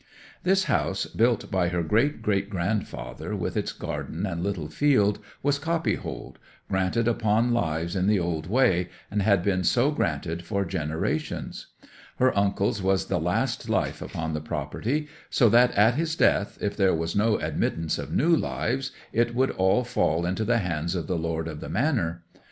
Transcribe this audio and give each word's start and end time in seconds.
'This 0.41 0.63
house, 0.63 1.05
built 1.05 1.51
by 1.51 1.67
her 1.67 1.83
great 1.83 2.23
great 2.23 2.49
grandfather, 2.49 3.35
with 3.35 3.55
its 3.55 3.71
garden 3.71 4.25
and 4.25 4.41
little 4.41 4.67
field, 4.67 5.19
was 5.43 5.59
copyhold—granted 5.59 7.07
upon 7.07 7.53
lives 7.53 7.95
in 7.95 8.07
the 8.07 8.17
old 8.17 8.47
way, 8.47 8.89
and 9.11 9.21
had 9.21 9.43
been 9.43 9.63
so 9.63 9.91
granted 9.91 10.43
for 10.43 10.65
generations. 10.65 11.67
Her 12.17 12.35
uncle's 12.35 12.81
was 12.81 13.05
the 13.09 13.19
last 13.19 13.69
life 13.69 14.01
upon 14.01 14.33
the 14.33 14.41
property; 14.41 15.07
so 15.29 15.49
that 15.49 15.69
at 15.75 15.93
his 15.93 16.15
death, 16.15 16.57
if 16.59 16.75
there 16.75 16.95
was 16.95 17.15
no 17.15 17.37
admittance 17.37 17.99
of 17.99 18.11
new 18.11 18.35
lives, 18.35 18.91
it 19.13 19.35
would 19.35 19.51
all 19.51 19.83
fall 19.83 20.25
into 20.25 20.43
the 20.43 20.57
hands 20.57 20.95
of 20.95 21.05
the 21.05 21.15
lord 21.15 21.47
of 21.47 21.59
the 21.59 21.69
manor. 21.69 22.23